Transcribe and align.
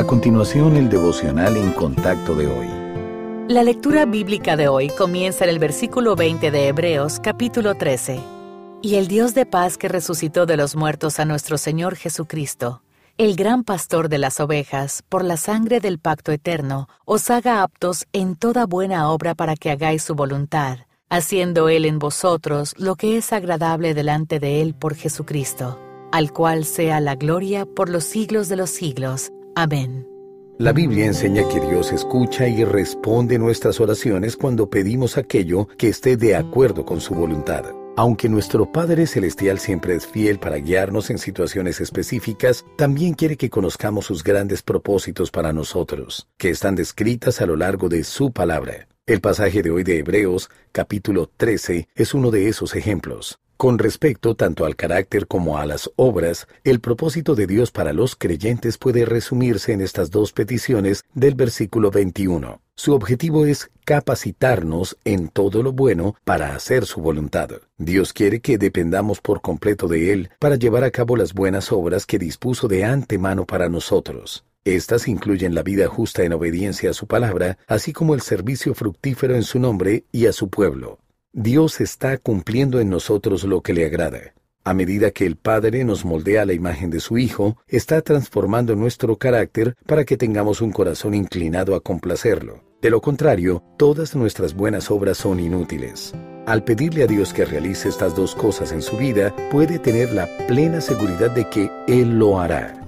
A 0.00 0.06
continuación, 0.06 0.78
el 0.78 0.88
devocional 0.88 1.58
en 1.58 1.72
contacto 1.72 2.34
de 2.34 2.46
hoy. 2.46 2.68
La 3.48 3.62
lectura 3.62 4.06
bíblica 4.06 4.56
de 4.56 4.66
hoy 4.66 4.88
comienza 4.88 5.44
en 5.44 5.50
el 5.50 5.58
versículo 5.58 6.16
20 6.16 6.50
de 6.50 6.68
Hebreos 6.68 7.20
capítulo 7.20 7.74
13. 7.74 8.18
Y 8.80 8.94
el 8.94 9.08
Dios 9.08 9.34
de 9.34 9.44
paz 9.44 9.76
que 9.76 9.88
resucitó 9.88 10.46
de 10.46 10.56
los 10.56 10.74
muertos 10.74 11.20
a 11.20 11.26
nuestro 11.26 11.58
Señor 11.58 11.96
Jesucristo, 11.96 12.82
el 13.18 13.36
gran 13.36 13.62
pastor 13.62 14.08
de 14.08 14.16
las 14.16 14.40
ovejas, 14.40 15.04
por 15.06 15.22
la 15.22 15.36
sangre 15.36 15.80
del 15.80 15.98
pacto 15.98 16.32
eterno, 16.32 16.88
os 17.04 17.28
haga 17.28 17.62
aptos 17.62 18.06
en 18.14 18.36
toda 18.36 18.64
buena 18.64 19.10
obra 19.10 19.34
para 19.34 19.54
que 19.54 19.70
hagáis 19.70 20.02
su 20.02 20.14
voluntad, 20.14 20.78
haciendo 21.10 21.68
Él 21.68 21.84
en 21.84 21.98
vosotros 21.98 22.72
lo 22.78 22.96
que 22.96 23.18
es 23.18 23.34
agradable 23.34 23.92
delante 23.92 24.38
de 24.38 24.62
Él 24.62 24.72
por 24.72 24.94
Jesucristo, 24.94 25.78
al 26.10 26.32
cual 26.32 26.64
sea 26.64 27.00
la 27.00 27.16
gloria 27.16 27.66
por 27.66 27.90
los 27.90 28.04
siglos 28.04 28.48
de 28.48 28.56
los 28.56 28.70
siglos. 28.70 29.30
Amén. 29.60 30.08
La 30.56 30.72
Biblia 30.72 31.04
enseña 31.04 31.46
que 31.46 31.60
Dios 31.60 31.92
escucha 31.92 32.48
y 32.48 32.64
responde 32.64 33.38
nuestras 33.38 33.78
oraciones 33.78 34.34
cuando 34.34 34.70
pedimos 34.70 35.18
aquello 35.18 35.68
que 35.76 35.88
esté 35.88 36.16
de 36.16 36.34
acuerdo 36.34 36.86
con 36.86 37.02
su 37.02 37.14
voluntad. 37.14 37.66
Aunque 37.94 38.30
nuestro 38.30 38.72
Padre 38.72 39.06
Celestial 39.06 39.58
siempre 39.58 39.96
es 39.96 40.06
fiel 40.06 40.38
para 40.38 40.56
guiarnos 40.56 41.10
en 41.10 41.18
situaciones 41.18 41.82
específicas, 41.82 42.64
también 42.78 43.12
quiere 43.12 43.36
que 43.36 43.50
conozcamos 43.50 44.06
sus 44.06 44.24
grandes 44.24 44.62
propósitos 44.62 45.30
para 45.30 45.52
nosotros, 45.52 46.26
que 46.38 46.48
están 46.48 46.74
descritas 46.74 47.42
a 47.42 47.46
lo 47.46 47.54
largo 47.56 47.90
de 47.90 48.02
su 48.04 48.32
palabra. 48.32 48.88
El 49.04 49.20
pasaje 49.20 49.62
de 49.62 49.70
hoy 49.70 49.84
de 49.84 49.98
Hebreos, 49.98 50.48
capítulo 50.72 51.30
13, 51.36 51.86
es 51.94 52.14
uno 52.14 52.30
de 52.30 52.48
esos 52.48 52.74
ejemplos. 52.76 53.38
Con 53.60 53.78
respecto 53.78 54.34
tanto 54.36 54.64
al 54.64 54.74
carácter 54.74 55.26
como 55.26 55.58
a 55.58 55.66
las 55.66 55.90
obras, 55.96 56.46
el 56.64 56.80
propósito 56.80 57.34
de 57.34 57.46
Dios 57.46 57.70
para 57.70 57.92
los 57.92 58.16
creyentes 58.16 58.78
puede 58.78 59.04
resumirse 59.04 59.74
en 59.74 59.82
estas 59.82 60.10
dos 60.10 60.32
peticiones 60.32 61.04
del 61.12 61.34
versículo 61.34 61.90
21. 61.90 62.62
Su 62.74 62.94
objetivo 62.94 63.44
es 63.44 63.70
capacitarnos 63.84 64.96
en 65.04 65.28
todo 65.28 65.62
lo 65.62 65.74
bueno 65.74 66.14
para 66.24 66.54
hacer 66.54 66.86
su 66.86 67.02
voluntad. 67.02 67.50
Dios 67.76 68.14
quiere 68.14 68.40
que 68.40 68.56
dependamos 68.56 69.20
por 69.20 69.42
completo 69.42 69.88
de 69.88 70.14
Él 70.14 70.30
para 70.38 70.56
llevar 70.56 70.82
a 70.82 70.90
cabo 70.90 71.18
las 71.18 71.34
buenas 71.34 71.70
obras 71.70 72.06
que 72.06 72.18
dispuso 72.18 72.66
de 72.66 72.86
antemano 72.86 73.44
para 73.44 73.68
nosotros. 73.68 74.42
Estas 74.64 75.06
incluyen 75.06 75.54
la 75.54 75.62
vida 75.62 75.86
justa 75.86 76.22
en 76.22 76.32
obediencia 76.32 76.88
a 76.88 76.94
su 76.94 77.06
palabra, 77.06 77.58
así 77.66 77.92
como 77.92 78.14
el 78.14 78.22
servicio 78.22 78.72
fructífero 78.74 79.34
en 79.34 79.42
su 79.42 79.58
nombre 79.58 80.04
y 80.12 80.24
a 80.24 80.32
su 80.32 80.48
pueblo. 80.48 80.98
Dios 81.32 81.80
está 81.80 82.18
cumpliendo 82.18 82.80
en 82.80 82.90
nosotros 82.90 83.44
lo 83.44 83.60
que 83.60 83.72
le 83.72 83.84
agrada. 83.86 84.34
A 84.64 84.74
medida 84.74 85.12
que 85.12 85.24
el 85.26 85.36
Padre 85.36 85.84
nos 85.84 86.04
moldea 86.04 86.44
la 86.44 86.54
imagen 86.54 86.90
de 86.90 86.98
su 86.98 87.18
Hijo, 87.18 87.56
está 87.68 88.02
transformando 88.02 88.74
nuestro 88.74 89.16
carácter 89.16 89.76
para 89.86 90.04
que 90.04 90.16
tengamos 90.16 90.60
un 90.60 90.72
corazón 90.72 91.14
inclinado 91.14 91.76
a 91.76 91.80
complacerlo. 91.80 92.64
De 92.82 92.90
lo 92.90 93.00
contrario, 93.00 93.62
todas 93.78 94.16
nuestras 94.16 94.54
buenas 94.54 94.90
obras 94.90 95.18
son 95.18 95.38
inútiles. 95.38 96.14
Al 96.46 96.64
pedirle 96.64 97.04
a 97.04 97.06
Dios 97.06 97.32
que 97.32 97.44
realice 97.44 97.88
estas 97.88 98.16
dos 98.16 98.34
cosas 98.34 98.72
en 98.72 98.82
su 98.82 98.96
vida, 98.96 99.32
puede 99.52 99.78
tener 99.78 100.12
la 100.12 100.26
plena 100.48 100.80
seguridad 100.80 101.30
de 101.30 101.48
que 101.48 101.70
Él 101.86 102.18
lo 102.18 102.40
hará. 102.40 102.79